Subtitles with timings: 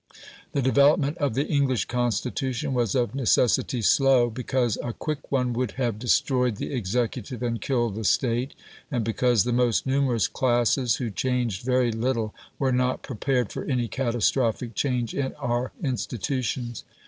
[0.53, 5.73] The development of the English Constitution was of necessity slow, because a quick one would
[5.73, 8.55] have destroyed the executive and killed the State,
[8.89, 13.87] and because the most numerous classes, who changed very little, were not prepared for any
[13.87, 16.83] catastrophic change in our institutions.